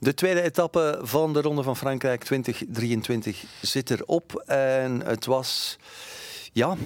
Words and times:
De 0.00 0.14
tweede 0.14 0.42
etappe 0.42 0.98
van 1.02 1.32
de 1.32 1.40
Ronde 1.40 1.62
van 1.62 1.76
Frankrijk 1.76 2.24
2023 2.24 3.44
zit 3.60 3.90
erop. 3.90 4.42
En 4.46 5.06
het 5.06 5.26
was... 5.26 5.78
Ja, 6.52 6.76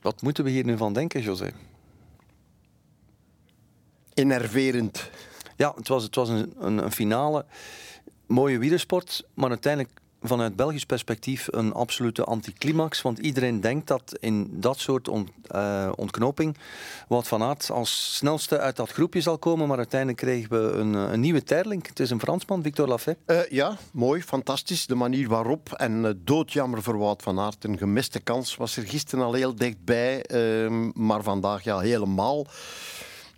wat 0.00 0.22
moeten 0.22 0.44
we 0.44 0.50
hier 0.50 0.64
nu 0.64 0.76
van 0.76 0.92
denken, 0.92 1.22
José? 1.22 1.50
Enerverend. 4.14 5.10
Ja, 5.56 5.72
het 5.76 5.88
was, 5.88 6.02
het 6.02 6.14
was 6.14 6.28
een, 6.28 6.54
een, 6.58 6.78
een 6.78 6.92
finale. 6.92 7.44
Mooie 8.26 8.58
wielersport, 8.58 9.24
maar 9.34 9.50
uiteindelijk 9.50 10.00
vanuit 10.28 10.56
Belgisch 10.56 10.84
perspectief 10.84 11.48
een 11.50 11.72
absolute 11.72 12.24
anticlimax. 12.24 13.02
Want 13.02 13.18
iedereen 13.18 13.60
denkt 13.60 13.86
dat 13.86 14.16
in 14.20 14.48
dat 14.50 14.78
soort 14.78 15.08
uh, 15.08 15.92
ontknoping 15.94 16.56
Wout 17.08 17.28
van 17.28 17.42
Aert 17.42 17.70
als 17.70 18.14
snelste 18.16 18.58
uit 18.58 18.76
dat 18.76 18.90
groepje 18.90 19.20
zal 19.20 19.38
komen. 19.38 19.68
Maar 19.68 19.76
uiteindelijk 19.76 20.20
kregen 20.20 20.50
we 20.50 20.78
een, 20.78 20.94
een 20.94 21.20
nieuwe 21.20 21.42
Terling. 21.42 21.86
Het 21.86 22.00
is 22.00 22.10
een 22.10 22.20
Fransman, 22.20 22.62
Victor 22.62 22.88
Lafay. 22.88 23.16
Uh, 23.26 23.48
ja, 23.50 23.76
mooi, 23.90 24.22
fantastisch. 24.22 24.86
De 24.86 24.94
manier 24.94 25.28
waarop. 25.28 25.72
En 25.72 26.20
doodjammer 26.24 26.82
voor 26.82 26.98
Wout 26.98 27.22
van 27.22 27.40
Aert. 27.40 27.64
Een 27.64 27.78
gemiste 27.78 28.20
kans 28.20 28.56
was 28.56 28.76
er 28.76 28.86
gisteren 28.86 29.24
al 29.24 29.32
heel 29.32 29.54
dichtbij. 29.54 30.24
maar 30.94 31.22
vandaag 31.22 31.64
ja, 31.64 31.78
helemaal. 31.78 32.46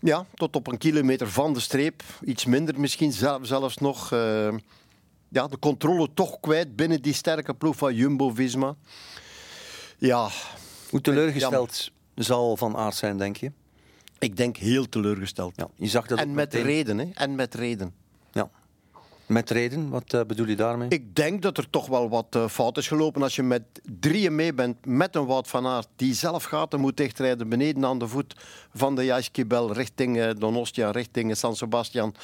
Ja, 0.00 0.26
tot 0.34 0.56
op 0.56 0.66
een 0.66 0.78
kilometer 0.78 1.28
van 1.28 1.52
de 1.52 1.60
streep. 1.60 2.02
Iets 2.24 2.44
minder 2.44 2.80
misschien 2.80 3.12
zelf, 3.12 3.46
zelfs 3.46 3.76
nog. 3.76 4.12
Ja, 5.28 5.46
de 5.46 5.58
controle 5.58 6.08
toch 6.14 6.40
kwijt 6.40 6.76
binnen 6.76 7.02
die 7.02 7.12
sterke 7.12 7.54
ploeg 7.54 7.76
van 7.76 7.94
Jumbo-Visma. 7.94 8.76
Ja. 9.98 10.28
Hoe 10.90 11.00
teleurgesteld 11.00 11.90
ja. 12.14 12.22
zal 12.22 12.56
Van 12.56 12.76
Aert 12.76 12.94
zijn, 12.94 13.18
denk 13.18 13.36
je? 13.36 13.52
Ik 14.18 14.36
denk 14.36 14.56
heel 14.56 14.88
teleurgesteld. 14.88 15.52
Ja, 15.56 15.68
je 15.74 15.86
zag 15.86 16.06
dat 16.06 16.18
en 16.18 16.26
met 16.26 16.52
meteen... 16.52 16.62
reden, 16.62 16.98
hè? 16.98 17.10
En 17.14 17.34
met 17.34 17.54
reden. 17.54 17.94
Met 19.28 19.50
reden? 19.50 19.88
Wat 19.88 20.12
uh, 20.12 20.20
bedoel 20.26 20.46
je 20.46 20.56
daarmee? 20.56 20.88
Ik 20.88 21.14
denk 21.14 21.42
dat 21.42 21.58
er 21.58 21.70
toch 21.70 21.86
wel 21.86 22.08
wat 22.08 22.26
uh, 22.36 22.48
fout 22.48 22.76
is 22.76 22.88
gelopen. 22.88 23.22
Als 23.22 23.36
je 23.36 23.42
met 23.42 23.62
drieën 24.00 24.34
mee 24.34 24.54
bent 24.54 24.86
met 24.86 25.16
een 25.16 25.26
Wout 25.26 25.48
van 25.48 25.66
Aert 25.66 25.88
die 25.96 26.14
zelf 26.14 26.44
gaten 26.44 26.80
moet 26.80 26.96
dichtrijden 26.96 27.48
beneden 27.48 27.84
aan 27.84 27.98
de 27.98 28.08
voet 28.08 28.34
van 28.74 28.94
de 28.94 29.04
Jaiskibel 29.04 29.72
richting 29.72 30.16
uh, 30.16 30.30
Donostia, 30.38 30.90
richting 30.90 31.36
San 31.36 31.56
Sebastian 31.56 32.14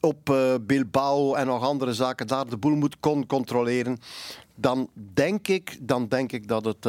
op 0.00 0.34
Bilbao 0.60 1.34
en 1.34 1.46
nog 1.46 1.62
andere 1.62 1.94
zaken 1.94 2.26
daar 2.26 2.48
de 2.48 2.56
boel 2.56 2.74
moet 2.74 3.00
kon 3.00 3.26
controleren, 3.26 3.98
dan 4.54 4.88
denk 5.14 5.48
ik, 5.48 5.78
dan 5.80 6.08
denk 6.08 6.32
ik 6.32 6.48
dat, 6.48 6.64
het, 6.64 6.86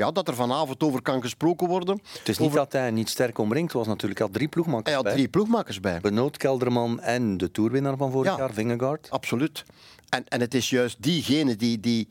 ja, 0.00 0.10
dat 0.10 0.28
er 0.28 0.34
vanavond 0.34 0.82
over 0.82 1.02
kan 1.02 1.22
gesproken 1.22 1.68
worden. 1.68 2.00
Het 2.18 2.28
is 2.28 2.38
niet 2.38 2.48
over... 2.48 2.58
dat 2.58 2.72
hij 2.72 2.90
niet 2.90 3.08
sterk 3.08 3.38
omringd 3.38 3.72
was, 3.72 3.86
natuurlijk. 3.86 4.20
al 4.20 4.30
drie 4.30 4.48
ploegmakers 4.48 4.86
hij 4.86 4.94
had 4.94 5.04
bij. 5.04 5.12
drie 5.12 5.28
ploegmakers 5.28 5.80
bij. 5.80 6.00
Benoot, 6.00 6.36
Kelderman 6.36 7.00
en 7.00 7.36
de 7.36 7.50
toerwinnaar 7.50 7.96
van 7.96 8.10
vorig 8.10 8.30
ja, 8.30 8.38
jaar, 8.38 8.52
Vingegaard. 8.52 9.10
Absoluut. 9.10 9.64
En, 10.08 10.28
en 10.28 10.40
het 10.40 10.54
is 10.54 10.70
juist 10.70 11.02
diegene 11.02 11.56
die... 11.56 11.80
die 11.80 12.08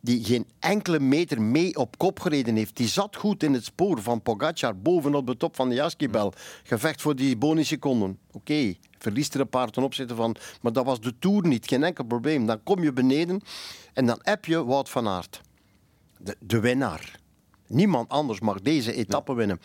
die 0.00 0.24
geen 0.24 0.46
enkele 0.58 1.00
meter 1.00 1.42
mee 1.42 1.76
op 1.76 1.98
kop 1.98 2.20
gereden 2.20 2.56
heeft. 2.56 2.76
Die 2.76 2.88
zat 2.88 3.16
goed 3.16 3.42
in 3.42 3.52
het 3.52 3.64
spoor 3.64 4.02
van 4.02 4.22
Pogacar 4.22 4.78
bovenop 4.78 5.26
de 5.26 5.36
top 5.36 5.56
van 5.56 5.68
de 5.68 5.74
Jaskibel. 5.74 6.32
Gevecht 6.62 7.02
voor 7.02 7.16
die 7.16 7.36
bonusseconden. 7.36 8.18
Oké, 8.28 8.36
okay, 8.36 8.78
verliest 8.98 9.34
er 9.34 9.40
een 9.40 9.48
paar 9.48 9.70
ten 9.70 9.82
opzichte 9.82 10.14
van... 10.14 10.36
Maar 10.62 10.72
dat 10.72 10.84
was 10.84 11.00
de 11.00 11.14
Tour 11.18 11.46
niet, 11.46 11.66
geen 11.66 11.82
enkel 11.82 12.04
probleem. 12.04 12.46
Dan 12.46 12.62
kom 12.62 12.82
je 12.82 12.92
beneden 12.92 13.40
en 13.92 14.06
dan 14.06 14.18
heb 14.22 14.44
je 14.44 14.64
Wout 14.64 14.90
van 14.90 15.08
Aert. 15.08 15.40
De, 16.18 16.36
de 16.40 16.60
winnaar. 16.60 17.18
Niemand 17.66 18.08
anders 18.08 18.40
mag 18.40 18.60
deze 18.60 18.92
etappe 18.92 19.32
ja. 19.32 19.38
winnen. 19.38 19.60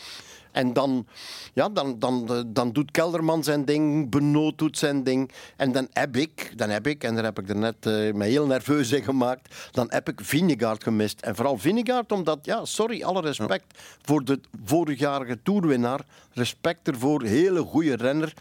En 0.52 0.74
dan, 0.74 1.08
ja, 1.54 1.70
dan, 1.70 2.00
dan, 2.00 2.46
dan 2.48 2.72
doet 2.72 2.92
Kelderman 2.92 3.44
zijn 3.44 3.66
ding, 3.66 4.10
Benoot 4.10 4.58
doet 4.58 4.78
zijn 4.78 5.04
ding. 5.04 5.32
En 5.56 5.72
dan 5.72 5.88
heb 5.92 6.18
ik, 6.18 6.54
dan 6.56 6.70
heb 6.70 6.88
ik 6.88 7.04
en 7.04 7.16
daar 7.16 7.24
heb 7.24 7.40
ik 7.40 7.50
er 7.50 7.56
net 7.56 7.86
uh, 7.86 8.14
me 8.14 8.26
heel 8.26 8.46
nerveus 8.46 8.92
in 8.92 9.04
gemaakt, 9.04 9.70
dan 9.72 9.86
heb 9.90 10.10
ik 10.10 10.20
Vinegaard 10.24 10.84
gemist. 10.84 11.22
En 11.22 11.36
vooral 11.36 11.58
Vinegaard, 11.58 12.12
omdat, 12.12 12.40
ja, 12.42 12.66
sorry, 12.66 13.04
alle 13.04 13.22
respect 13.22 13.66
ja. 13.68 13.80
voor 14.02 14.24
de 14.24 14.40
vorigjarige 14.64 15.40
toerwinnaar. 15.44 16.06
Respect 16.34 16.88
ervoor, 16.88 17.24
hele 17.24 17.62
goede 17.62 17.96
renner. 17.96 18.34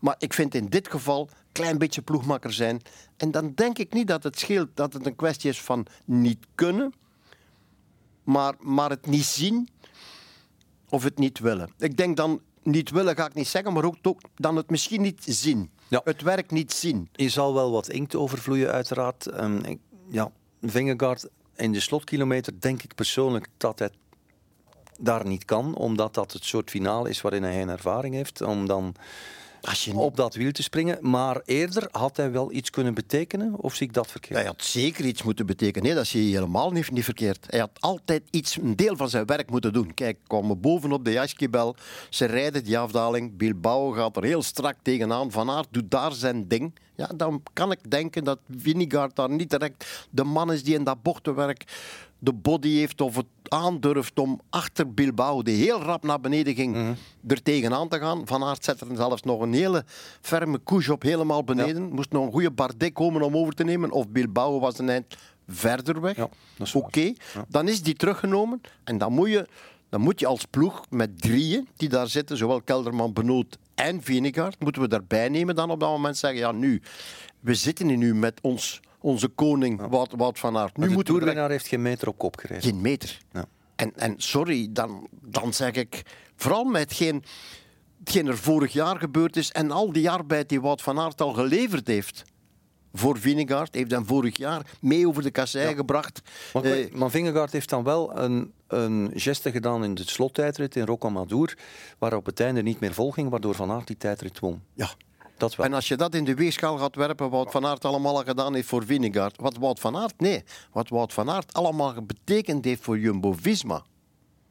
Maar 0.00 0.14
ik 0.18 0.32
vind 0.32 0.54
in 0.54 0.66
dit 0.66 0.90
geval 0.90 1.20
een 1.20 1.52
klein 1.52 1.78
beetje 1.78 2.02
ploegmakker 2.02 2.52
zijn. 2.52 2.80
En 3.16 3.30
dan 3.30 3.52
denk 3.54 3.78
ik 3.78 3.92
niet 3.92 4.08
dat 4.08 4.22
het 4.22 4.38
scheelt 4.38 4.68
dat 4.74 4.92
het 4.92 5.06
een 5.06 5.16
kwestie 5.16 5.50
is 5.50 5.60
van 5.60 5.86
niet 6.04 6.46
kunnen, 6.54 6.92
maar, 8.26 8.54
maar 8.60 8.90
het 8.90 9.06
niet 9.06 9.24
zien 9.24 9.68
of 10.88 11.02
het 11.02 11.18
niet 11.18 11.38
willen. 11.38 11.70
Ik 11.78 11.96
denk 11.96 12.16
dan 12.16 12.40
niet 12.62 12.90
willen 12.90 13.16
ga 13.16 13.26
ik 13.26 13.34
niet 13.34 13.48
zeggen, 13.48 13.72
maar 13.72 13.84
ook, 13.84 13.96
dan 14.34 14.56
het 14.56 14.70
misschien 14.70 15.02
niet 15.02 15.22
zien. 15.24 15.70
Ja. 15.88 16.00
Het 16.04 16.22
werk 16.22 16.50
niet 16.50 16.72
zien. 16.72 17.08
Je 17.12 17.28
zal 17.28 17.54
wel 17.54 17.70
wat 17.70 17.88
inkt 17.88 18.14
overvloeien, 18.14 18.72
uiteraard. 18.72 19.26
Um, 19.40 19.64
ik, 19.64 19.78
ja, 20.10 20.30
Vingegaard 20.62 21.28
in 21.56 21.72
de 21.72 21.80
slotkilometer 21.80 22.60
denk 22.60 22.82
ik 22.82 22.94
persoonlijk 22.94 23.48
dat 23.56 23.78
hij 23.78 23.90
daar 24.98 25.26
niet 25.26 25.44
kan, 25.44 25.74
omdat 25.74 26.14
dat 26.14 26.32
het 26.32 26.44
soort 26.44 26.70
finale 26.70 27.08
is 27.08 27.20
waarin 27.20 27.42
hij 27.42 27.62
een 27.62 27.68
ervaring 27.68 28.14
heeft. 28.14 28.40
Om 28.40 28.66
dan 28.66 28.94
je 29.60 29.94
op 29.94 30.16
dat 30.16 30.34
wiel 30.34 30.52
te 30.52 30.62
springen. 30.62 30.98
Maar 31.00 31.40
eerder 31.44 31.88
had 31.90 32.16
hij 32.16 32.30
wel 32.30 32.52
iets 32.52 32.70
kunnen 32.70 32.94
betekenen, 32.94 33.54
of 33.56 33.74
zie 33.74 33.86
ik 33.86 33.92
dat 33.92 34.10
verkeerd? 34.10 34.38
Hij 34.38 34.46
had 34.46 34.64
zeker 34.64 35.04
iets 35.04 35.22
moeten 35.22 35.46
betekenen. 35.46 35.86
Nee, 35.86 35.94
dat 35.96 36.06
zie 36.06 36.28
je 36.28 36.34
helemaal 36.34 36.70
niet, 36.70 36.90
niet 36.90 37.04
verkeerd. 37.04 37.46
Hij 37.46 37.60
had 37.60 37.70
altijd 37.80 38.22
iets, 38.30 38.56
een 38.56 38.76
deel 38.76 38.96
van 38.96 39.08
zijn 39.08 39.26
werk 39.26 39.50
moeten 39.50 39.72
doen. 39.72 39.94
Kijk, 39.94 40.18
kwamen 40.26 40.60
bovenop 40.60 41.04
de 41.04 41.12
Jaskibel. 41.12 41.76
Ze 42.10 42.24
rijden 42.24 42.64
die 42.64 42.78
afdaling. 42.78 43.36
Bilbao 43.36 43.90
gaat 43.90 44.16
er 44.16 44.24
heel 44.24 44.42
strak 44.42 44.76
tegenaan. 44.82 45.30
Van 45.30 45.50
Aert 45.50 45.68
doet 45.70 45.90
daar 45.90 46.12
zijn 46.12 46.48
ding. 46.48 46.72
Ja, 46.96 47.10
dan 47.16 47.42
kan 47.52 47.72
ik 47.72 47.90
denken 47.90 48.24
dat 48.24 48.38
Vinegaard 48.56 49.16
daar 49.16 49.30
niet 49.30 49.50
direct 49.50 50.06
de 50.10 50.24
man 50.24 50.52
is 50.52 50.62
die 50.62 50.74
in 50.74 50.84
dat 50.84 51.02
bochtenwerk 51.02 51.64
de 52.18 52.32
body 52.32 52.74
heeft 52.74 53.00
of 53.00 53.16
het 53.16 53.26
aandurft 53.42 54.18
om 54.18 54.40
achter 54.50 54.94
Bilbao, 54.94 55.42
die 55.42 55.64
heel 55.64 55.82
rap 55.82 56.02
naar 56.02 56.20
beneden 56.20 56.54
ging, 56.54 56.74
mm 56.74 56.82
-hmm. 56.82 56.96
er 57.26 57.42
tegenaan 57.42 57.88
te 57.88 57.98
gaan. 57.98 58.26
Van 58.26 58.44
Aert 58.44 58.64
zette 58.64 58.86
er 58.90 58.96
zelfs 58.96 59.22
nog 59.22 59.40
een 59.40 59.52
hele 59.52 59.84
ferme 60.20 60.60
couche 60.64 60.92
op 60.92 61.02
helemaal 61.02 61.44
beneden. 61.44 61.82
Ja. 61.82 61.94
Moest 61.94 62.12
nog 62.12 62.26
een 62.26 62.32
goede 62.32 62.50
Bardet 62.50 62.92
komen 62.92 63.22
om 63.22 63.36
over 63.36 63.54
te 63.54 63.64
nemen. 63.64 63.90
Of 63.90 64.08
Bilbao 64.08 64.60
was 64.60 64.78
een 64.78 64.88
eind 64.88 65.16
verder 65.48 66.00
weg. 66.00 66.16
Ja, 66.16 66.28
Oké, 66.58 66.76
okay. 66.76 67.16
ja. 67.34 67.44
dan 67.48 67.68
is 67.68 67.82
die 67.82 67.94
teruggenomen. 67.94 68.60
En 68.84 68.98
dan 68.98 69.12
moet, 69.12 69.28
je, 69.28 69.46
dan 69.88 70.00
moet 70.00 70.20
je 70.20 70.26
als 70.26 70.44
ploeg 70.44 70.84
met 70.90 71.20
drieën 71.20 71.68
die 71.76 71.88
daar 71.88 72.08
zitten, 72.08 72.36
zowel 72.36 72.62
Kelderman, 72.62 73.12
Benoot 73.12 73.58
en 73.74 74.02
Vinegaard, 74.02 74.60
moeten 74.60 74.82
we 74.82 74.88
daarbij 74.88 75.28
nemen 75.28 75.54
dan 75.54 75.70
op 75.70 75.80
dat 75.80 75.90
moment 75.90 76.16
zeggen, 76.16 76.38
ja 76.38 76.52
nu, 76.52 76.82
we 77.40 77.54
zitten 77.54 77.88
hier 77.88 77.96
nu 77.96 78.14
met 78.14 78.38
ons 78.42 78.80
onze 79.06 79.28
koning 79.28 79.80
ja. 79.80 79.88
Wout, 79.88 80.12
Wout 80.16 80.38
van 80.38 80.56
Aert. 80.56 80.76
Nu 80.76 80.96
de 80.96 81.02
toerwinnaar 81.02 81.50
heeft 81.50 81.66
geen 81.66 81.82
meter 81.82 82.08
op 82.08 82.18
kop 82.18 82.36
gereden. 82.36 82.62
Geen 82.62 82.80
meter. 82.80 83.18
Ja. 83.32 83.44
En, 83.76 83.92
en 83.96 84.14
sorry, 84.16 84.68
dan, 84.70 85.08
dan 85.10 85.52
zeg 85.52 85.72
ik, 85.72 86.02
vooral 86.36 86.64
met 86.64 86.80
hetgeen, 86.80 87.24
hetgeen 87.98 88.26
er 88.26 88.38
vorig 88.38 88.72
jaar 88.72 88.98
gebeurd 88.98 89.36
is 89.36 89.52
en 89.52 89.70
al 89.70 89.92
die 89.92 90.10
arbeid 90.10 90.48
die 90.48 90.60
Wout 90.60 90.82
van 90.82 90.98
Aert 90.98 91.20
al 91.20 91.32
geleverd 91.32 91.86
heeft 91.86 92.24
voor 92.92 93.18
Vinegaard, 93.18 93.74
heeft 93.74 93.90
hem 93.90 94.06
vorig 94.06 94.36
jaar 94.36 94.66
mee 94.80 95.08
over 95.08 95.22
de 95.22 95.30
kassei 95.30 95.68
ja. 95.68 95.74
gebracht. 95.74 96.20
Maar, 96.52 96.64
uh, 96.64 96.92
maar 96.92 97.10
Vinegaard 97.10 97.52
heeft 97.52 97.68
dan 97.68 97.84
wel 97.84 98.18
een, 98.18 98.52
een 98.68 99.10
geste 99.14 99.50
gedaan 99.50 99.84
in 99.84 99.94
de 99.94 100.02
slottijdrit 100.06 100.76
in 100.76 100.84
Rocamadour, 100.84 101.58
waar 101.98 102.16
op 102.16 102.26
het 102.26 102.40
einde 102.40 102.62
niet 102.62 102.80
meer 102.80 102.94
volging, 102.94 103.30
waardoor 103.30 103.54
Van 103.54 103.70
Aert 103.70 103.86
die 103.86 103.96
tijdrit 103.96 104.38
won. 104.38 104.62
Ja, 104.74 104.90
dat 105.38 105.56
wel. 105.56 105.66
En 105.66 105.72
als 105.72 105.88
je 105.88 105.96
dat 105.96 106.14
in 106.14 106.24
de 106.24 106.34
weegschaal 106.34 106.78
gaat 106.78 106.94
werpen, 106.94 107.30
wat 107.30 107.50
Van 107.50 107.66
Aert 107.66 107.84
allemaal 107.84 108.16
gedaan 108.24 108.54
heeft 108.54 108.68
voor 108.68 108.84
Vinegaard. 108.84 109.36
Wat 109.40 109.56
Wout 109.56 109.80
van 109.80 109.96
Aert, 109.96 110.20
nee. 110.20 110.44
Wat 110.72 110.88
Wout 110.88 111.12
van 111.12 111.30
Aert 111.30 111.52
allemaal 111.52 111.94
betekend 112.02 112.64
heeft 112.64 112.82
voor 112.82 112.98
Jumbo-Visma. 112.98 113.84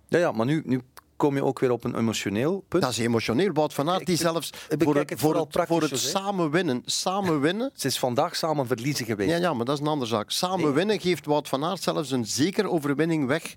Ja, 0.07 0.17
ja, 0.17 0.31
maar 0.31 0.45
nu, 0.45 0.61
nu 0.65 0.81
kom 1.15 1.35
je 1.35 1.43
ook 1.43 1.59
weer 1.59 1.71
op 1.71 1.83
een 1.83 1.97
emotioneel 1.97 2.63
punt. 2.67 2.83
Dat 2.83 2.91
is 2.91 2.97
emotioneel. 2.97 3.53
Wout 3.53 3.73
van 3.73 3.89
Aert 3.89 4.05
die 4.05 4.17
zelfs 4.17 4.49
voor 4.77 4.95
het, 4.95 5.13
voor 5.15 5.35
het, 5.35 5.67
voor 5.67 5.81
het 5.81 5.99
samen 5.99 6.51
winnen, 6.51 6.81
samen 6.85 7.41
winnen... 7.41 7.69
Het 7.73 7.85
is 7.91 7.99
vandaag 7.99 8.35
samen 8.35 8.67
verliezen 8.67 9.05
geweest. 9.05 9.29
Ja, 9.29 9.37
ja, 9.37 9.53
maar 9.53 9.65
dat 9.65 9.75
is 9.75 9.81
een 9.81 9.87
andere 9.87 10.09
zaak. 10.09 10.31
Samen 10.31 10.65
nee. 10.65 10.73
winnen 10.73 10.99
geeft 10.99 11.25
Wout 11.25 11.47
van 11.47 11.63
Aert 11.63 11.81
zelfs 11.81 12.11
een 12.11 12.25
zekere 12.25 12.69
overwinning 12.69 13.27
weg 13.27 13.55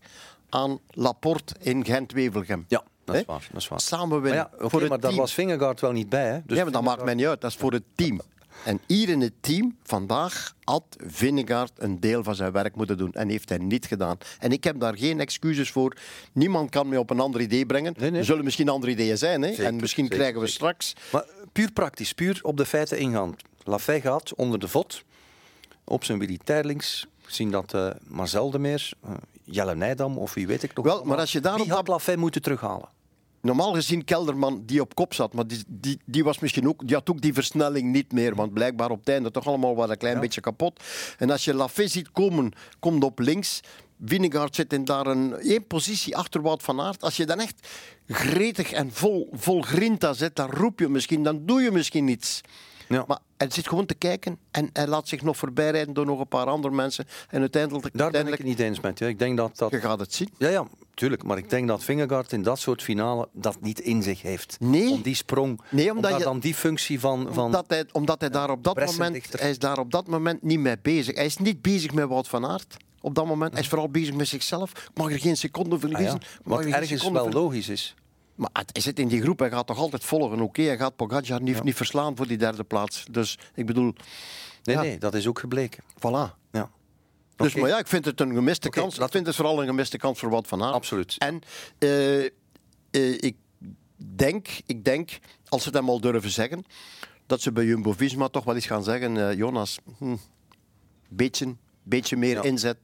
aan 0.48 0.78
Laporte 0.90 1.54
in 1.60 1.84
Gent-Wevelgem. 1.84 2.64
Ja. 2.69 2.82
Dat 3.12 3.20
is, 3.20 3.26
waar, 3.26 3.49
dat 3.52 3.60
is 3.60 3.69
waar. 3.69 3.81
Samen 3.81 4.20
winnen. 4.22 4.40
Maar, 4.40 4.50
ja, 4.50 4.56
okay, 4.56 4.69
voor 4.69 4.88
maar 4.88 5.00
daar 5.00 5.14
was 5.14 5.34
Vingegaard 5.34 5.81
wel 5.81 5.93
niet 5.93 6.08
bij. 6.08 6.26
Hè? 6.26 6.40
Dus 6.46 6.56
ja, 6.56 6.62
maar 6.62 6.72
dat 6.72 6.82
maakt 6.82 7.05
mij 7.05 7.14
niet 7.14 7.26
uit. 7.26 7.40
Dat 7.40 7.50
is 7.50 7.56
voor 7.56 7.72
het 7.72 7.82
team. 7.94 8.20
En 8.64 8.81
hier 8.87 9.08
in 9.08 9.20
het 9.20 9.32
team, 9.40 9.76
vandaag, 9.82 10.55
had 10.64 10.82
Vingegaard 11.06 11.72
een 11.76 12.00
deel 12.00 12.22
van 12.22 12.34
zijn 12.34 12.52
werk 12.52 12.76
moeten 12.76 12.99
doen. 12.99 13.12
En 13.12 13.28
heeft 13.28 13.49
hij 13.49 13.58
niet 13.58 13.87
gedaan. 13.87 14.19
En 14.38 14.52
ik 14.52 14.64
heb 14.64 14.81
daar 14.81 14.96
geen 14.96 15.20
excuses 15.20 15.70
voor. 15.70 15.96
Niemand 16.32 16.70
kan 16.70 16.88
me 16.88 16.99
op 16.99 17.10
een 17.10 17.20
ander 17.20 17.40
idee 17.40 17.66
brengen. 17.66 17.94
Nee, 17.96 18.10
nee. 18.10 18.20
Er 18.20 18.26
zullen 18.26 18.44
misschien 18.44 18.69
andere 18.69 18.93
ideeën 18.93 19.19
zijn. 19.19 19.43
Hè? 19.43 19.49
Zeker, 19.49 19.64
en 19.64 19.76
misschien 19.76 20.05
zeker, 20.05 20.19
krijgen 20.19 20.40
we 20.40 20.46
zeker. 20.46 20.60
straks... 20.60 20.93
Maar 21.12 21.25
puur 21.52 21.72
praktisch, 21.72 22.12
puur 22.12 22.38
op 22.43 22.56
de 22.56 22.66
feiten 22.66 22.99
ingaan. 22.99 23.37
Lafay 23.64 24.00
gaat 24.00 24.34
onder 24.34 24.58
de 24.58 24.69
vod, 24.69 25.02
op 25.84 26.05
zijn 26.05 26.19
Willy 26.19 26.38
Terlings. 26.44 27.06
Zien 27.26 27.50
dat 27.50 27.75
uh, 27.75 27.90
Marcel 28.06 28.50
de 28.50 28.58
Meer, 28.58 28.90
uh, 29.05 29.10
Jelle 29.44 29.75
Nijdam 29.75 30.19
of 30.19 30.34
wie 30.34 30.46
weet 30.46 30.62
ik 30.62 30.75
nog. 30.75 30.84
Wel, 30.84 31.05
maar 31.05 31.19
als 31.19 31.32
je 31.32 31.40
daarop... 31.40 31.66
Wie 31.66 31.75
had 31.75 31.88
Lafay 31.88 32.16
moeten 32.16 32.43
terughalen? 32.43 32.88
Normaal 33.48 33.74
gezien 33.74 34.04
Kelderman 34.04 34.62
die 34.66 34.80
op 34.80 34.94
kop 34.94 35.14
zat, 35.14 35.32
maar 35.32 35.46
die, 35.46 35.64
die, 35.66 36.00
die, 36.04 36.24
was 36.24 36.38
misschien 36.38 36.68
ook, 36.68 36.86
die 36.86 36.96
had 36.96 37.10
ook 37.10 37.20
die 37.20 37.32
versnelling 37.32 37.92
niet 37.92 38.12
meer. 38.12 38.34
Want 38.34 38.52
blijkbaar 38.52 38.90
op 38.90 38.98
het 38.98 39.08
einde 39.08 39.30
toch 39.30 39.46
allemaal 39.46 39.76
wat 39.76 39.90
een 39.90 39.96
klein 39.96 40.20
beetje 40.20 40.40
kapot. 40.40 40.82
En 41.18 41.30
als 41.30 41.44
je 41.44 41.54
Lafay 41.54 41.88
ziet 41.88 42.12
komen, 42.12 42.52
komt 42.78 43.04
op 43.04 43.18
links. 43.18 43.60
Winegaard 43.96 44.54
zit 44.54 44.72
in 44.72 44.84
daar 44.84 45.06
een 45.06 45.34
één 45.34 45.66
positie 45.66 46.16
achter 46.16 46.42
Wout 46.42 46.62
van 46.62 46.80
Aert. 46.80 47.02
Als 47.02 47.16
je 47.16 47.26
dan 47.26 47.40
echt 47.40 47.68
gretig 48.06 48.72
en 48.72 48.92
vol, 48.92 49.28
vol 49.32 49.62
grinta 49.62 50.12
zit, 50.12 50.36
dan 50.36 50.50
roep 50.50 50.78
je 50.80 50.88
misschien, 50.88 51.22
dan 51.22 51.46
doe 51.46 51.60
je 51.60 51.70
misschien 51.70 52.08
iets. 52.08 52.40
Ja. 52.88 53.05
Maar 53.06 53.19
hij 53.37 53.50
zit 53.50 53.69
gewoon 53.69 53.87
te 53.87 53.94
kijken 53.94 54.38
en 54.50 54.70
hij 54.73 54.87
laat 54.87 55.08
zich 55.08 55.23
nog 55.23 55.37
voorbijrijden 55.37 55.94
door 55.94 56.06
nog 56.06 56.20
een 56.20 56.29
paar 56.29 56.46
andere 56.46 56.75
mensen. 56.75 57.06
En 57.29 57.40
uiteindelijk, 57.40 57.99
Daar 57.99 58.11
ben 58.11 58.26
ik 58.26 58.32
het 58.32 58.43
niet 58.43 58.58
eens 58.61 58.81
met 58.81 58.99
je. 58.99 59.08
Ik 59.08 59.19
denk 59.19 59.37
dat 59.37 59.56
dat... 59.58 59.70
je 59.70 59.81
gaat 59.81 60.00
het 60.00 60.14
zien. 60.14 60.29
Ja, 60.38 60.49
ja, 60.49 60.67
tuurlijk. 60.94 61.23
Maar 61.23 61.38
ik 61.38 61.50
denk 61.50 61.69
dat 61.69 61.85
Vingegaard 61.85 62.32
in 62.32 62.43
dat 62.43 62.58
soort 62.58 62.82
finale 62.82 63.29
dat 63.32 63.61
niet 63.61 63.81
in 63.81 64.02
zich 64.02 64.23
heeft. 64.23 64.56
Nee. 64.61 64.90
Om 64.90 65.02
die 65.02 65.14
sprong, 65.14 65.61
Nee, 65.70 65.90
omdat 65.94 66.17
je- 66.19 66.25
dan 66.25 66.38
die 66.38 66.55
functie 66.55 67.00
van... 67.00 67.29
van 67.32 67.44
Omdat 67.44 67.64
hij, 67.69 67.85
omdat 67.93 68.20
hij 68.20 68.31
daar 68.31 68.50
op 68.50 68.64
dat 68.64 68.87
moment, 68.87 69.41
hij 69.41 69.50
is 69.50 69.58
daar 69.58 69.79
op 69.79 69.91
dat 69.91 70.06
moment 70.06 70.43
niet 70.43 70.58
mee 70.58 70.79
bezig. 70.82 71.14
Hij 71.14 71.25
is 71.25 71.37
niet 71.37 71.62
bezig 71.62 71.93
met 71.93 72.08
Wout 72.08 72.29
van 72.29 72.46
Aert. 72.46 72.76
Op 73.00 73.14
dat 73.14 73.26
moment. 73.26 73.52
Hij 73.52 73.62
is 73.62 73.69
vooral 73.69 73.88
bezig 73.88 74.14
met 74.14 74.29
zichzelf. 74.29 74.70
Ik 74.70 74.91
mag 74.94 75.12
er 75.12 75.19
geen 75.20 75.37
seconde 75.37 75.75
ah, 75.75 75.81
verliezen. 75.81 76.06
ja. 76.06 76.14
Ik 76.38 76.44
mag 76.44 76.58
Wat 76.58 76.67
er 76.67 76.73
ergens 76.73 77.11
wel 77.11 77.31
logisch 77.31 77.69
is. 77.69 77.94
Maar 78.38 78.50
hij 78.52 78.82
zit 78.82 78.99
in 78.99 79.08
die 79.08 79.23
groep. 79.23 79.38
Hij 79.38 79.50
gaat 79.50 79.67
toch 79.67 79.79
altijd 79.79 80.05
volgen. 80.05 80.40
Oké, 80.40 80.62
hij 80.62 80.76
gaat 80.76 80.96
Pogacar 80.96 81.43
niet, 81.43 81.62
niet 81.62 81.75
verslaan 81.75 82.17
voor 82.17 82.26
die 82.26 82.37
derde 82.38 82.64
plaats. 82.64 83.05
Dus 83.11 83.38
ik 83.55 83.67
bedoel, 83.67 83.93
Nee, 84.62 84.76
Ja. 84.76 84.82
nee, 84.82 84.99
dat 84.99 85.14
is 85.14 85.26
ook 85.26 85.38
gebleken. 85.38 85.82
voilà. 85.96 86.35
Ja. 86.52 86.70
Dus, 87.37 87.55
maar 87.55 87.69
ja, 87.69 87.79
ik 87.79 87.87
vind 87.87 88.05
het 88.05 88.20
een 88.20 88.35
gemiste 88.35 88.69
kans. 88.69 88.99
Ik 88.99 89.11
vind 89.11 89.26
het 89.26 89.37
vooral 89.37 89.61
een 89.61 89.67
gemiste 89.67 89.96
kans 89.96 90.19
voor 90.19 90.31
Wout 90.31 90.46
van 90.46 90.62
Aert. 90.62 90.75
Absoluut. 90.75 91.14
En 91.19 91.40
eh, 91.79 92.25
eh, 92.25 92.31
ik, 92.90 93.37
denk, 93.96 94.49
ik 94.67 94.84
denk, 94.84 95.19
als 95.49 95.62
ze 95.62 95.69
het 95.69 95.79
hem 95.79 95.88
al 95.88 96.00
durven 96.00 96.31
zeggen, 96.31 96.64
dat 97.26 97.41
ze 97.41 97.52
bij 97.52 97.64
Jumbo-Visma 97.64 98.29
toch 98.29 98.44
wel 98.44 98.55
eens 98.55 98.67
gaan 98.67 98.84
zeggen, 98.84 99.29
eh, 99.29 99.37
Jonas, 99.37 99.79
hm, 99.99 100.17
beetje, 101.08 101.56
beetje 101.82 102.17
meer 102.17 102.34
Ja. 102.34 102.43
inzet 102.43 102.76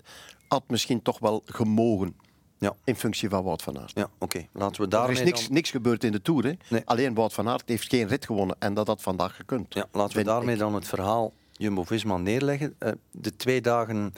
had 0.48 0.62
misschien 0.68 1.02
toch 1.02 1.18
wel 1.18 1.42
gemogen 1.46 2.16
Ja, 2.64 2.74
in 2.84 2.96
functie 2.96 3.28
van 3.28 3.44
Wout 3.44 3.62
van 3.62 3.78
Aert. 3.78 3.92
ja 3.94 4.08
oké. 4.18 4.46
Laten 4.52 4.88
we 4.90 4.96
Er 4.96 5.10
is 5.10 5.22
niks, 5.22 5.42
dan... 5.44 5.52
niks 5.52 5.70
gebeurd 5.70 6.04
in 6.04 6.12
de 6.12 6.22
Tour. 6.22 6.44
Hè? 6.44 6.52
Nee. 6.68 6.82
Alleen 6.84 7.14
Wout 7.14 7.32
van 7.32 7.48
Aert 7.48 7.68
heeft 7.68 7.88
geen 7.88 8.08
rit 8.08 8.26
gewonnen 8.26 8.56
en 8.58 8.74
dat 8.74 8.86
had 8.86 9.02
vandaag 9.02 9.36
gekund. 9.36 9.74
Ja, 9.74 9.86
laten 9.92 10.16
we 10.16 10.22
daarmee 10.24 10.54
ik. 10.54 10.60
dan 10.60 10.74
het 10.74 10.88
verhaal 10.88 11.32
Jumbo-Visma 11.52 12.16
neerleggen. 12.16 12.74
Eh, 12.78 12.92
de 13.10 13.36
twee 13.36 13.60
dagen 13.60 14.14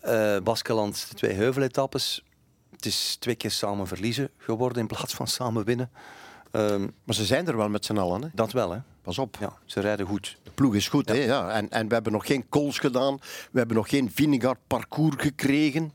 eh 0.00 0.36
Baskeland, 0.42 1.06
de 1.08 1.14
twee 1.14 1.32
heuveletappes. 1.32 2.24
Het 2.70 2.86
is 2.86 3.16
twee 3.20 3.34
keer 3.34 3.50
samen 3.50 3.86
verliezen 3.86 4.30
geworden 4.36 4.78
in 4.80 4.86
plaats 4.86 5.14
van 5.14 5.26
samen 5.26 5.64
winnen. 5.64 5.90
Ehm, 6.50 6.80
Maar 7.04 7.14
ze 7.14 7.24
zijn 7.24 7.46
er 7.46 7.56
wel 7.56 7.68
met 7.68 7.84
z'n 7.84 7.96
allen. 7.96 8.22
Hè? 8.22 8.28
dat 8.34 8.52
wel, 8.52 8.70
hè. 8.70 8.78
Pas 9.02 9.18
op. 9.18 9.36
Ja, 9.40 9.52
ze 9.64 9.80
rijden 9.80 10.06
goed. 10.06 10.38
De 10.42 10.50
ploeg 10.50 10.74
is 10.74 10.88
goed. 10.88 11.08
Hè? 11.08 11.14
Ja. 11.14 11.50
En, 11.50 11.70
en 11.70 11.88
we 11.88 11.94
hebben 11.94 12.12
nog 12.12 12.26
geen 12.26 12.48
calls 12.48 12.78
gedaan. 12.78 13.18
We 13.50 13.58
hebben 13.58 13.76
nog 13.76 13.88
geen 13.88 14.10
Vinegaard 14.10 14.58
parcours 14.66 15.14
gekregen. 15.18 15.92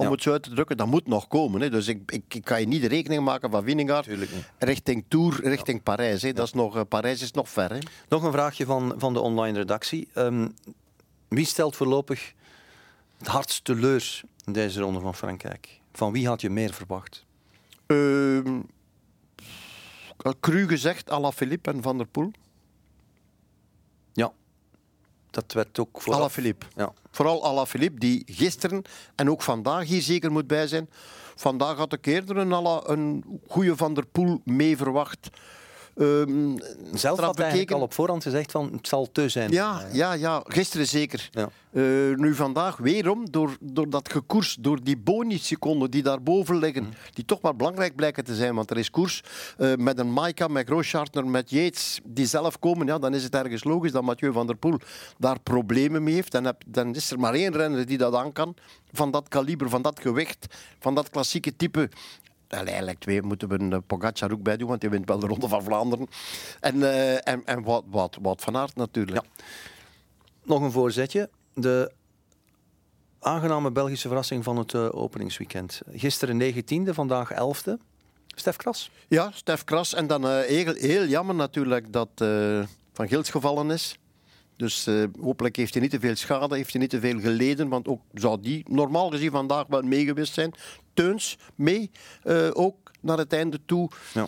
Om 0.00 0.06
Ja. 0.06 0.12
het 0.12 0.22
zo 0.22 0.32
uit 0.32 0.42
te 0.42 0.50
drukken. 0.50 0.76
Dat 0.76 0.86
moet 0.86 1.06
nog 1.06 1.28
komen. 1.28 1.60
Hè? 1.60 1.70
Dus 1.70 1.88
ik, 1.88 2.00
ik, 2.12 2.34
ik 2.34 2.44
kan 2.44 2.60
je 2.60 2.66
niet 2.66 2.80
de 2.82 2.88
rekening 2.88 3.24
maken 3.24 3.50
van 3.50 3.64
niet. 4.32 4.50
richting 4.58 5.04
Tour, 5.08 5.40
richting 5.42 5.82
Parijs. 5.82 6.22
Hè? 6.22 6.32
Dat 6.32 6.46
is 6.46 6.52
nog, 6.52 6.76
eh, 6.76 6.82
Parijs 6.88 7.22
is 7.22 7.32
nog 7.32 7.48
ver. 7.48 7.70
Hè? 7.72 7.78
Nog 8.08 8.22
een 8.22 8.32
vraagje 8.32 8.64
van, 8.64 8.94
van 8.96 9.12
de 9.12 9.20
online 9.20 9.58
redactie. 9.58 10.08
Ehm, 10.14 10.48
wie 11.28 11.46
stelt 11.46 11.76
voorlopig 11.76 12.32
het 13.18 13.26
hardst 13.26 13.64
teleur 13.64 14.20
in 14.46 14.52
deze 14.52 14.80
ronde 14.80 15.00
van 15.00 15.14
Frankrijk? 15.14 15.80
Van 15.92 16.12
wie 16.12 16.26
had 16.26 16.40
je 16.40 16.50
meer 16.50 16.72
verwacht? 16.72 17.24
Ehm, 17.86 18.60
cru 20.40 20.66
gezegd, 20.68 21.10
Alaphilippe 21.10 21.70
en 21.70 21.82
Van 21.82 21.96
der 21.96 22.06
Poel. 22.06 22.30
Dat 25.30 25.52
werd 25.52 25.78
ook 25.78 26.02
voor. 26.02 26.14
Alaphilippe. 26.14 26.66
Ja. 26.76 26.92
Vooral 27.10 27.44
Alaphilippe, 27.44 27.98
die 27.98 28.22
gisteren 28.26 28.82
en 29.14 29.30
ook 29.30 29.42
vandaag 29.42 29.86
hier 29.86 30.02
zeker 30.02 30.32
moet 30.32 30.46
bij 30.46 30.66
zijn. 30.66 30.90
Vandaag 31.36 31.76
had 31.76 31.92
ik 31.92 32.06
eerder 32.06 32.36
een, 32.36 32.54
Ala, 32.54 32.82
een 32.84 33.24
goede 33.48 33.76
Van 33.76 33.94
der 33.94 34.06
Poel 34.06 34.40
mee 34.44 34.76
verwacht. 34.76 35.30
Ehm, 35.96 36.56
Zelf 36.92 37.18
had 37.18 37.18
hij 37.18 37.18
eigenlijk 37.18 37.50
bekeken. 37.52 37.74
al 37.76 37.82
op 37.82 37.92
voorhand 37.94 38.22
gezegd 38.22 38.50
van 38.52 38.72
het 38.72 38.88
zal 38.88 39.08
te 39.12 39.28
zijn. 39.28 39.50
Ja, 39.50 39.82
ja, 39.92 40.12
ja, 40.12 40.42
gisteren 40.46 40.86
zeker. 40.86 41.28
Ja. 41.32 41.48
Eh, 41.72 41.82
nu 42.16 42.34
vandaag 42.34 42.76
weerom, 42.76 43.30
door, 43.30 43.56
door 43.60 43.90
dat 43.90 44.12
gekoers, 44.12 44.56
door 44.60 44.82
die 44.82 44.96
bonusseconden 44.96 45.90
die 45.90 46.02
daarboven 46.02 46.56
liggen, 46.58 46.82
Mhm. 46.82 46.92
die 47.12 47.24
toch 47.24 47.40
wel 47.40 47.54
belangrijk 47.54 47.94
blijken 47.96 48.24
te 48.24 48.34
zijn, 48.34 48.54
want 48.54 48.70
er 48.70 48.78
is 48.78 48.90
koers 48.90 49.22
eh, 49.58 49.74
met 49.74 49.98
een 49.98 50.12
Maika, 50.12 50.48
met 50.48 50.66
Grooschartner, 50.66 51.26
met 51.26 51.50
Yates, 51.50 52.00
die 52.04 52.26
zelf 52.26 52.58
komen, 52.58 52.86
ja, 52.86 52.98
dan 52.98 53.14
is 53.14 53.22
het 53.22 53.34
ergens 53.34 53.64
logisch 53.64 53.92
dat 53.92 54.02
Mathieu 54.02 54.32
van 54.32 54.46
der 54.46 54.56
Poel 54.56 54.76
daar 55.18 55.40
problemen 55.40 56.02
mee 56.02 56.14
heeft. 56.14 56.32
Dan, 56.32 56.44
heb, 56.44 56.62
dan 56.66 56.94
is 56.94 57.10
er 57.10 57.18
maar 57.20 57.34
één 57.34 57.52
renner 57.52 57.86
die 57.86 57.98
dat 57.98 58.14
aan 58.14 58.32
kan, 58.32 58.54
van 58.92 59.10
dat 59.10 59.28
kaliber, 59.28 59.68
van 59.68 59.82
dat 59.82 60.00
gewicht, 60.00 60.46
van 60.78 60.94
dat 60.94 61.10
klassieke 61.10 61.56
type. 61.56 61.88
Eigenlijk 62.50 62.98
twee 62.98 63.22
moeten 63.22 63.48
we 63.48 63.58
een 63.58 63.84
Pogacar 63.84 64.32
ook 64.32 64.42
bij 64.42 64.56
doen, 64.56 64.68
want 64.68 64.80
die 64.80 64.90
wint 64.90 65.08
wel 65.08 65.18
de 65.18 65.26
Ronde 65.26 65.48
van 65.48 65.62
Vlaanderen. 65.62 66.06
En, 66.60 66.82
eh 66.82 67.28
en, 67.28 67.44
en 67.44 67.62
wat, 67.62 67.84
wat, 67.86 68.18
wat 68.22 68.42
van 68.42 68.56
aard 68.56 68.76
natuurlijk. 68.76 69.24
Nog 70.44 70.60
een 70.62 70.72
voorzetje. 70.72 71.30
De 71.54 71.92
aangename 73.18 73.70
Belgische 73.70 74.08
verrassing 74.08 74.44
van 74.44 74.56
het 74.56 74.74
eh, 74.74 74.94
openingsweekend. 74.94 75.80
Gisteren 75.92 76.42
19e, 76.42 76.90
vandaag 76.90 77.32
11e. 77.32 77.72
Stef 78.26 78.56
Kras. 78.56 78.90
Ja, 79.08 79.30
Stef 79.34 79.64
Kras. 79.64 79.94
En 79.94 80.06
dan 80.06 80.28
eh, 80.28 80.40
heel, 80.40 80.74
heel 80.74 81.04
jammer 81.04 81.34
natuurlijk 81.34 81.92
dat 81.92 82.10
Van 82.92 83.08
Gils 83.08 83.30
gevallen 83.30 83.70
is. 83.70 83.99
Dus 84.60 84.86
eh, 84.86 85.04
hopelijk 85.20 85.56
heeft 85.56 85.72
hij 85.72 85.82
niet 85.82 85.90
te 85.90 86.00
veel 86.00 86.16
schade, 86.16 86.56
heeft 86.56 86.72
hij 86.72 86.80
niet 86.80 86.90
te 86.90 87.00
veel 87.00 87.20
geleden. 87.20 87.68
Want 87.68 87.88
ook 87.88 88.00
zou 88.14 88.40
die 88.40 88.64
normaal 88.68 89.10
gezien 89.10 89.30
vandaag 89.30 89.64
wel 89.68 89.82
meegeweest 89.82 90.34
zijn. 90.34 90.52
Teuns 90.94 91.38
mee, 91.54 91.90
eh, 92.22 92.48
ook 92.52 92.90
naar 93.00 93.18
het 93.18 93.32
einde 93.32 93.60
toe. 93.66 93.90
Ja. 94.14 94.26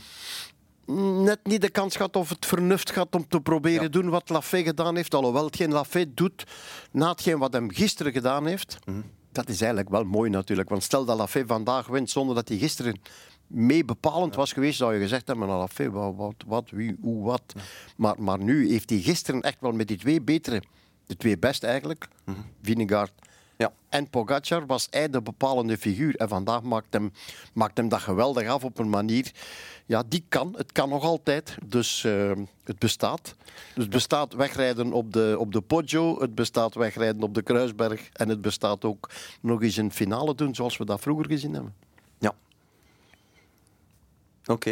Net 1.22 1.38
niet 1.42 1.60
de 1.60 1.70
kans 1.70 1.96
gehad 1.96 2.16
of 2.16 2.28
het 2.28 2.46
vernuft 2.46 2.90
gaat 2.90 3.14
om 3.14 3.28
te 3.28 3.40
proberen 3.40 3.82
Ja. 3.82 3.88
doen 3.88 4.08
wat 4.08 4.28
Lafay 4.28 4.62
gedaan 4.62 4.96
heeft. 4.96 5.14
Alhoewel 5.14 5.44
hetgeen 5.44 5.72
Lafay 5.72 6.06
doet 6.14 6.44
na 6.92 7.08
hetgeen 7.08 7.38
wat 7.38 7.52
hem 7.52 7.70
gisteren 7.70 8.12
gedaan 8.12 8.46
heeft. 8.46 8.78
Mhm. 8.84 9.00
Dat 9.32 9.48
is 9.48 9.60
eigenlijk 9.60 9.90
wel 9.90 10.04
mooi 10.04 10.30
natuurlijk. 10.30 10.68
Want 10.68 10.82
stel 10.82 11.04
dat 11.04 11.16
Lafay 11.16 11.46
vandaag 11.46 11.86
wint 11.86 12.10
zonder 12.10 12.34
dat 12.34 12.48
hij 12.48 12.58
gisteren 12.58 13.00
mee 13.52 13.84
bepalend 13.84 14.34
was 14.34 14.52
geweest, 14.52 14.76
zou 14.78 14.94
je 14.94 15.00
gezegd 15.00 15.26
hebben, 15.26 15.48
Lafay, 15.48 15.90
wat, 15.90 16.14
wat, 16.16 16.34
wat, 16.46 16.70
wie, 16.70 16.96
hoe, 17.00 17.24
wat. 17.24 17.42
Maar, 17.96 18.22
maar 18.22 18.38
nu 18.38 18.68
heeft 18.70 18.90
hij 18.90 18.98
gisteren 18.98 19.40
echt 19.40 19.60
wel 19.60 19.72
met 19.72 19.88
die 19.88 19.96
twee 19.98 20.20
betere, 20.22 20.62
de 21.06 21.16
twee 21.16 21.38
best 21.38 21.64
eigenlijk, 21.64 22.08
Vinegaard 22.62 23.12
Ja. 23.56 23.72
en 23.88 24.10
Pogacar, 24.10 24.66
was 24.66 24.86
hij 24.90 25.10
de 25.10 25.22
bepalende 25.22 25.78
figuur. 25.78 26.16
En 26.16 26.28
vandaag 26.28 26.62
maakt 26.62 26.92
hem, 26.92 27.12
maakt 27.52 27.76
hem 27.76 27.88
dat 27.88 28.00
geweldig 28.00 28.48
af 28.48 28.64
op 28.64 28.78
een 28.78 28.90
manier. 28.90 29.30
Ja, 29.86 30.02
die 30.08 30.24
kan. 30.28 30.54
Het 30.56 30.72
kan 30.72 30.88
nog 30.88 31.02
altijd. 31.04 31.56
Dus 31.66 32.04
eh, 32.04 32.32
het 32.64 32.78
bestaat. 32.78 33.34
Dus 33.74 33.82
het 33.82 33.92
bestaat 33.92 34.34
wegrijden 34.34 34.92
op 34.92 35.12
de, 35.12 35.36
op 35.38 35.52
de 35.52 35.60
Poggio. 35.60 36.20
Het 36.20 36.34
bestaat 36.34 36.74
wegrijden 36.74 37.22
op 37.22 37.34
de 37.34 37.42
Kruisberg. 37.42 38.08
En 38.12 38.28
het 38.28 38.40
bestaat 38.40 38.84
ook 38.84 39.10
nog 39.40 39.62
eens 39.62 39.76
een 39.76 39.92
finale 39.92 40.34
doen 40.34 40.54
zoals 40.54 40.76
we 40.76 40.84
dat 40.84 41.00
vroeger 41.00 41.26
gezien 41.26 41.54
hebben. 41.54 41.74
Oké. 44.46 44.70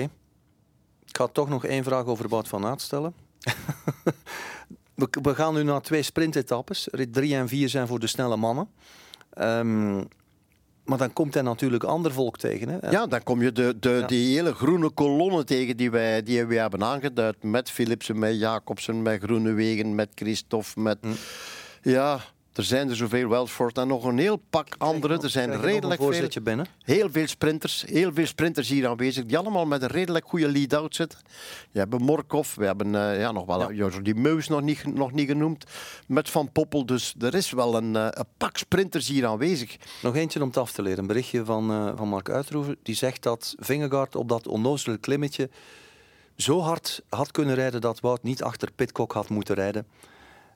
Ik 1.07 1.17
ga 1.17 1.27
toch 1.27 1.49
nog 1.49 1.65
één 1.65 1.85
vraag 1.85 2.05
over 2.05 2.29
Wout 2.29 2.49
van 2.49 2.67
Aert 2.67 2.81
stellen. 2.81 3.15
we, 4.95 5.09
we 5.23 5.35
gaan 5.35 5.55
nu 5.55 5.63
naar 5.63 5.81
twee 5.81 6.03
sprintetappes. 6.03 6.89
Rit 6.91 7.13
3 7.13 7.35
en 7.35 7.49
4 7.49 7.69
zijn 7.69 7.87
voor 7.87 7.99
de 8.01 8.07
snelle 8.07 8.37
mannen. 8.37 8.69
Ehm, 9.31 9.97
maar 10.85 10.99
dan 10.99 11.13
komt 11.13 11.35
hij 11.35 11.43
natuurlijk 11.43 11.85
ander 11.85 12.13
volk 12.13 12.37
tegen. 12.39 12.69
Hè? 12.69 12.91
Ja, 12.91 13.07
dan 13.07 13.23
kom 13.23 13.43
je 13.43 13.53
de, 13.53 13.77
de, 13.81 13.91
Ja. 13.91 14.07
die 14.07 14.35
hele 14.37 14.55
groene 14.55 14.91
kolonne 14.91 15.45
tegen 15.45 15.77
die 15.77 15.91
wij, 15.91 16.23
die 16.23 16.45
wij 16.45 16.57
hebben 16.57 16.85
aangeduid. 16.85 17.43
Met 17.43 17.71
Philipsen, 17.71 18.19
met 18.19 18.39
Jacobsen, 18.39 19.03
met 19.03 19.23
Groenewegen, 19.23 19.95
met 19.95 20.09
Christophe, 20.15 20.81
met... 20.81 20.99
Hm. 21.01 21.09
Ja, 21.83 22.21
er 22.53 22.65
zijn 22.65 22.89
er 22.89 22.97
zoveel. 22.97 23.29
Welsford 23.29 23.79
en 23.79 23.89
nog 23.89 24.05
een 24.05 24.19
heel 24.19 24.43
pak 24.51 24.75
andere. 24.79 25.19
Er 25.23 25.31
zijn 25.31 25.51
je 25.51 25.59
redelijk 25.59 26.03
veel... 26.03 26.43
binnen. 26.43 26.67
Heel 26.83 27.11
veel 27.11 27.27
sprinters, 27.27 27.85
heel 27.87 28.13
veel 28.13 28.27
sprinters 28.27 28.69
hier 28.69 28.89
aanwezig, 28.89 29.25
die 29.25 29.39
allemaal 29.39 29.67
met 29.67 29.83
een 29.83 29.89
redelijk 29.89 30.29
goede 30.29 30.49
lead-out 30.49 30.95
zitten. 30.95 31.19
We 31.71 31.79
hebben 31.79 32.03
Morkov, 32.03 32.55
we 32.55 32.65
hebben 32.65 32.95
eh, 32.95 33.21
ja, 33.21 33.33
nog 33.33 33.47
wel 33.47 33.71
ja. 33.71 33.89
die 34.03 34.15
Meus 34.15 34.49
nog 34.49 34.63
niet, 34.63 34.95
nog 34.95 35.13
niet 35.13 35.29
genoemd, 35.29 35.65
met 36.07 36.31
Van 36.31 36.53
Poppel. 36.53 36.87
Dus 36.87 37.15
er 37.21 37.35
is 37.35 37.51
wel 37.51 37.77
een, 37.77 37.97
eh, 37.97 38.07
een 38.11 38.27
pak 38.37 38.57
sprinters 38.57 39.09
hier 39.09 39.27
aanwezig. 39.27 39.77
Nog 40.03 40.17
eentje 40.17 40.41
om 40.41 40.47
het 40.47 40.57
af 40.57 40.73
te 40.73 40.83
leren. 40.83 40.99
Een 40.99 41.07
berichtje 41.07 41.45
van, 41.45 41.71
eh, 41.71 41.93
van 41.97 42.09
Mark 42.09 42.31
Uitroeven. 42.31 42.77
Die 42.83 42.95
zegt 42.95 43.23
dat 43.23 43.55
Vingegaard 43.59 44.17
op 44.17 44.29
dat 44.29 44.47
onnozele 44.47 44.99
klimmetje 44.99 45.51
zo 46.37 46.61
hard 46.61 47.03
had 47.09 47.31
kunnen 47.31 47.55
rijden 47.55 47.81
dat 47.81 48.01
Wout 48.01 48.23
niet 48.23 48.43
achter 48.43 48.73
Pitcock 48.73 49.13
had 49.13 49.29
moeten 49.29 49.55
rijden. 49.55 49.87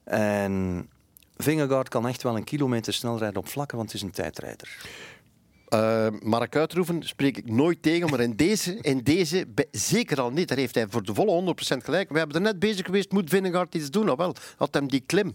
En 0.04 0.88
Vingegaard 1.36 1.88
kan 1.88 2.08
echt 2.08 2.22
wel 2.22 2.36
een 2.36 2.44
kilometer 2.44 2.92
snel 2.92 3.18
rijden 3.18 3.38
op 3.38 3.48
vlakken, 3.48 3.76
want 3.76 3.92
het 3.92 4.00
is 4.00 4.06
een 4.06 4.14
tijdrijder. 4.14 4.76
Uh, 5.68 6.06
Mark 6.22 6.56
Uitroeven 6.56 7.02
spreek 7.02 7.36
ik 7.36 7.50
nooit 7.50 7.82
tegen, 7.82 8.10
maar 8.10 8.20
in 8.20 8.36
deze, 8.46 8.78
in 8.80 8.98
deze 8.98 9.46
zeker 9.70 10.20
al 10.20 10.30
niet. 10.30 10.48
Daar 10.48 10.58
heeft 10.58 10.74
hij 10.74 10.86
voor 10.88 11.02
de 11.02 11.14
volle 11.14 11.54
100% 11.74 11.76
gelijk. 11.84 12.10
We 12.10 12.18
hebben 12.18 12.36
er 12.36 12.42
net 12.42 12.58
bezig 12.58 12.84
geweest, 12.86 13.12
moet 13.12 13.30
Vinnegaard 13.30 13.74
iets 13.74 13.90
doen? 13.90 14.04
Nou 14.04 14.16
wel, 14.16 14.34
had 14.56 14.74
hem 14.74 14.88
die 14.88 15.02
klim 15.06 15.34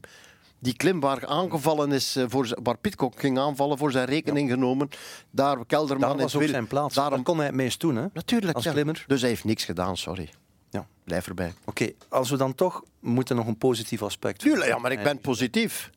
die 0.60 0.76
klim 0.76 1.00
waar 1.00 1.26
aangevallen 1.26 1.92
is, 1.92 2.16
eh, 2.16 2.24
voor, 2.28 2.58
waar 2.64 2.78
Pitcock 2.78 3.20
ging 3.20 3.40
aanvallen, 3.40 3.78
voor 3.78 3.92
zijn 3.92 4.06
rekening 4.06 4.50
genomen. 4.50 4.90
Daar 5.32 5.66
Kelderman 5.66 6.10
daar 6.10 6.18
was 6.18 6.36
ook 6.36 6.44
zijn 6.44 6.68
plaats. 6.68 6.96
Daarom 6.96 7.16
daar 7.16 7.24
kon 7.24 7.38
hij 7.38 7.46
het 7.46 7.56
meest 7.56 7.80
doen, 7.80 7.96
hè? 7.96 8.06
Natuurlijk, 8.14 8.56
als 8.56 8.70
klimmer. 8.70 9.04
Dus 9.08 9.22
hij 9.22 9.30
heeft 9.30 9.44
niks 9.44 9.66
gedaan, 9.66 9.98
sorry. 9.98 10.30
Ja. 10.70 10.88
Blijf 11.04 11.28
erbij. 11.28 11.54
Oké, 11.66 11.92
als 12.10 12.30
we 12.30 12.38
dan 12.38 12.56
toch 12.56 12.84
moeten 13.00 13.36
nog 13.36 13.48
een 13.48 13.58
positief 13.58 14.02
aspect. 14.02 14.40
Tuurlijk, 14.40 14.70
ja, 14.70 14.78
maar 14.78 14.92
ik 14.92 15.04
ben 15.04 15.20
positief. 15.20 15.90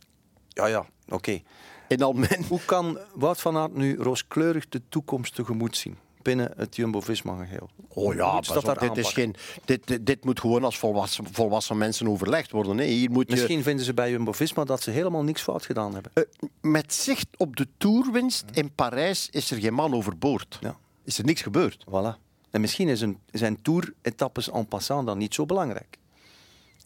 Ja, 0.49 0.67
ja, 0.67 0.87
oké. 1.09 1.43
In 1.88 2.02
al 2.02 2.12
mijn... 2.12 2.45
Hoe 2.49 2.61
kan 2.64 2.99
Wout 3.14 3.41
van 3.41 3.57
Aert 3.57 3.75
nu 3.75 3.97
rooskleurig 3.97 4.69
de 4.69 4.83
toekomst 4.88 5.35
tegemoet 5.35 5.76
zien? 5.76 5.97
binnen 6.23 6.52
het 6.57 6.76
Jumbo-Visma-geheel. 6.76 7.71
Oh 7.88 8.14
ja, 8.14 8.41
dat 8.41 8.79
dit, 8.81 8.97
is 8.97 9.12
geen, 9.12 9.35
dit, 9.64 10.07
dit, 10.07 10.25
moet 10.25 10.41
gewoon 10.41 10.64
als 10.64 10.79
volwassen, 10.79 11.25
volwassen 11.33 11.79
mensen 11.79 12.09
overlegd 12.09 12.50
worden. 12.50 12.79
Hè. 12.79 12.85
Hier 12.85 13.11
moet 13.11 13.29
Misschien 13.29 13.62
vinden 13.62 13.85
ze 13.85 13.95
bij 13.95 14.11
Jumbo-Visma 14.11 14.64
dat 14.64 14.83
ze 14.83 14.91
helemaal 14.91 15.23
niks 15.23 15.43
fout 15.43 15.67
gedaan 15.67 15.95
hebben. 15.95 16.12
Uh, 16.14 16.25
met 16.61 16.95
zicht 16.95 17.26
op 17.37 17.57
de 17.57 17.69
toerwinst 17.79 18.45
in 18.52 18.75
Parijs 18.75 19.29
is 19.31 19.50
er 19.50 19.61
geen 19.61 19.75
man 19.75 19.95
overboord. 19.95 20.59
Ja. 20.61 20.76
Is 21.05 21.19
er 21.19 21.25
niks 21.25 21.43
gebeurd. 21.43 21.85
Voilà. 21.88 22.32
En 22.52 22.61
misschien 22.61 22.88
is 22.88 23.00
een, 23.00 23.18
zijn 23.30 23.62
tour-etappes 23.62 24.50
en 24.50 24.66
passant 24.66 25.06
dan 25.06 25.18
niet 25.18 25.35
zo 25.35 25.47
belangrijk. 25.47 25.99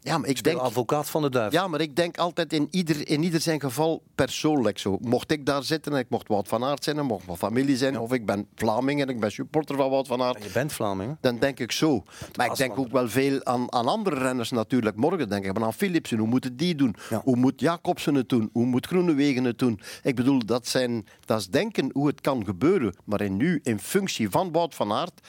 Ja, 0.06 0.18
maar 0.18 0.28
ik 0.28 0.42
denk, 0.42 0.58
advocaat 0.58 1.11
van 1.11 1.23
de 1.23 1.30
duivel. 1.30 1.61
Ja, 1.61 1.68
maar 1.68 1.80
ik 1.80 1.96
denk 1.96 2.18
altijd 2.18 2.52
in 2.52 2.68
ieder, 2.70 3.08
in 3.08 3.23
ieder 3.23 3.40
zijn 3.40 3.61
geval 3.61 4.02
persoonlijk 4.14 4.78
zo. 4.78 4.99
Mocht 5.00 5.30
ik 5.30 5.46
daar 5.46 5.62
zitten 5.62 5.92
en 5.92 5.99
ik 5.99 6.08
mocht 6.08 6.28
Wout 6.28 6.49
van 6.49 6.64
Aert 6.64 6.85
zijn 6.85 6.99
en 6.99 7.04
mocht 7.04 7.26
mijn 7.26 7.38
familie 7.38 7.76
zijn, 7.76 7.99
of 7.99 8.12
ik 8.12 8.26
ben 8.26 8.46
Vlaming 8.54 9.00
en 9.00 9.08
ik 9.08 9.20
ben 9.20 9.30
supporter 9.30 9.76
van 9.76 9.90
Wout 9.90 10.06
van 10.06 10.23
Aert. 10.23 10.44
Je 10.44 10.50
bent 10.52 10.73
Vlaming. 10.73 11.16
Dan 11.20 11.38
denk 11.38 11.61
ik 11.61 11.73
zo. 11.73 12.02
Maar 12.37 12.46
ik 12.46 12.56
denk 12.56 12.78
ook 12.78 12.90
wel 12.90 13.08
veel 13.08 13.44
aan, 13.44 13.73
aan 13.73 13.87
andere 13.87 14.18
renners 14.18 14.50
natuurlijk. 14.50 14.96
Morgen 14.96 15.28
denk 15.28 15.44
ik 15.44 15.62
aan 15.62 15.75
Philipsen. 15.75 16.18
Hoe 16.18 16.28
moeten 16.28 16.56
die 16.56 16.75
doen? 16.75 16.96
Hoe 17.23 17.37
moet 17.37 17.61
Jacobsen 17.61 18.14
het 18.14 18.28
doen? 18.28 18.50
Hoe 18.52 18.66
moet 18.66 18.87
Groenewegen 18.87 19.44
het 19.44 19.58
doen? 19.58 19.80
Ik 20.02 20.14
bedoel, 20.14 20.44
dat, 20.44 20.66
zijn, 20.66 21.06
dat 21.25 21.40
is 21.40 21.49
denken 21.49 21.90
hoe 21.92 22.06
het 22.06 22.20
kan 22.20 22.44
gebeuren. 22.44 22.94
Maar 23.04 23.20
in 23.20 23.37
nu, 23.37 23.61
in 23.62 23.80
functie 23.80 24.30
van 24.30 24.52
Wout 24.52 24.75
van 24.75 24.92
Aert, 24.92 25.20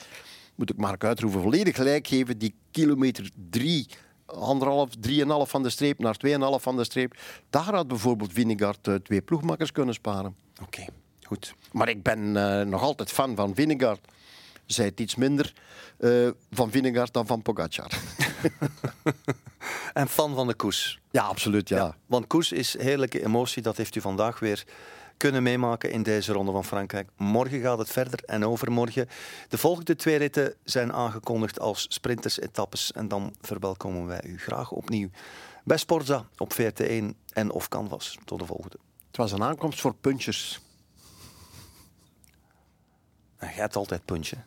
moet 0.58 0.70
ik 0.70 0.78
Mark 0.78 1.04
Uitroeven 1.04 1.42
volledig 1.42 1.76
gelijk 1.76 2.08
geven. 2.08 2.38
Die 2.38 2.56
kilometer 2.72 3.30
drie 3.50 3.88
anderhalf, 4.26 4.90
drieënhalf 5.00 5.50
van 5.50 5.64
de 5.64 5.70
streep 5.70 6.00
naar 6.00 6.16
tweeënhalf 6.16 6.62
van 6.62 6.78
de 6.78 6.84
streep. 6.84 7.18
Daar 7.50 7.74
had 7.76 7.88
bijvoorbeeld 7.88 8.34
Vinegaard 8.34 8.88
uh, 8.88 8.96
twee 8.96 9.22
ploegmakkers 9.22 9.72
kunnen 9.72 9.94
sparen. 9.94 10.36
Oké, 10.62 10.86
goed. 11.22 11.54
Maar 11.72 11.90
ik 11.90 12.04
ben 12.04 12.20
uh, 12.20 12.62
nog 12.62 12.82
altijd 12.82 13.12
fan 13.12 13.36
van 13.36 13.56
Vinegaard. 13.56 14.00
Zij 14.66 14.86
het 14.86 15.00
iets 15.00 15.16
minder 15.16 15.54
uh, 16.00 16.30
van 16.52 16.72
Vinegaard 16.72 17.14
dan 17.14 17.28
van 17.28 17.42
Pogacar. 17.42 17.92
en 19.94 20.08
fan 20.08 20.36
van 20.36 20.48
de 20.48 20.54
koers. 20.54 21.00
Ja, 21.12 21.24
absoluut. 21.24 21.70
Ja. 21.70 21.78
ja. 21.78 21.96
want 22.06 22.28
koers 22.28 22.52
is 22.52 22.78
heerlijke 22.78 23.24
emotie. 23.26 23.62
Dat 23.62 23.78
heeft 23.78 23.96
u 23.96 24.02
vandaag 24.02 24.40
weer 24.40 24.66
kunnen 25.18 25.44
meemaken 25.44 25.92
in 25.92 26.04
deze 26.04 26.34
ronde 26.34 26.52
van 26.52 26.66
Frankrijk. 26.66 27.10
Morgen 27.18 27.62
gaat 27.62 27.78
het 27.78 27.90
verder 27.90 28.24
en 28.24 28.46
overmorgen. 28.46 29.08
De 29.50 29.58
volgende 29.58 29.96
twee 29.96 30.18
ritten 30.18 30.54
zijn 30.64 30.94
aangekondigd 30.94 31.60
als 31.60 31.86
sprinters-etappes. 31.90 32.92
En 32.92 33.08
dan 33.08 33.36
verwelkomen 33.42 34.08
wij 34.08 34.24
u 34.24 34.40
graag 34.40 34.72
opnieuw 34.72 35.10
bij 35.64 35.78
Sporza 35.78 36.26
op 36.38 36.54
VRT1 36.54 37.06
en 37.34 37.52
of 37.52 37.68
Canvas. 37.68 38.18
Tot 38.26 38.40
de 38.40 38.46
volgende. 38.46 38.78
Het 39.08 39.18
was 39.18 39.32
een 39.32 39.44
aankomst 39.44 39.82
voor 39.82 39.96
punchers. 39.96 40.60
En 43.38 43.48
jij 43.48 43.62
hebt 43.62 43.76
altijd 43.76 44.06
punchen. 44.06 44.46